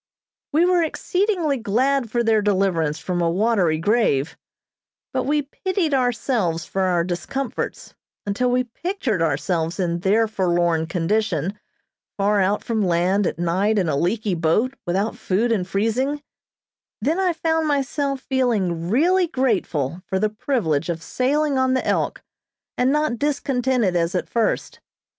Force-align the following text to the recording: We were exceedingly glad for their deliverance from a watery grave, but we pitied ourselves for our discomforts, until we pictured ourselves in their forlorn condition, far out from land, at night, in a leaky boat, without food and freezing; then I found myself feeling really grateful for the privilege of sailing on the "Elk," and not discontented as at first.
We 0.51 0.65
were 0.65 0.81
exceedingly 0.81 1.57
glad 1.57 2.09
for 2.09 2.23
their 2.23 2.41
deliverance 2.41 2.97
from 2.97 3.21
a 3.21 3.29
watery 3.29 3.77
grave, 3.77 4.35
but 5.13 5.25
we 5.25 5.43
pitied 5.43 5.93
ourselves 5.93 6.65
for 6.65 6.81
our 6.81 7.03
discomforts, 7.03 7.93
until 8.25 8.49
we 8.49 8.63
pictured 8.63 9.21
ourselves 9.21 9.79
in 9.79 9.99
their 9.99 10.27
forlorn 10.27 10.87
condition, 10.87 11.53
far 12.17 12.39
out 12.41 12.63
from 12.63 12.83
land, 12.83 13.27
at 13.27 13.37
night, 13.37 13.77
in 13.77 13.87
a 13.87 13.95
leaky 13.95 14.33
boat, 14.33 14.73
without 14.87 15.15
food 15.17 15.51
and 15.51 15.67
freezing; 15.67 16.23
then 16.99 17.19
I 17.19 17.31
found 17.31 17.67
myself 17.67 18.21
feeling 18.21 18.89
really 18.89 19.27
grateful 19.27 20.01
for 20.07 20.17
the 20.17 20.29
privilege 20.29 20.89
of 20.89 21.03
sailing 21.03 21.59
on 21.59 21.75
the 21.75 21.87
"Elk," 21.87 22.23
and 22.75 22.91
not 22.91 23.19
discontented 23.19 23.95
as 23.95 24.15
at 24.15 24.27
first. 24.27 24.79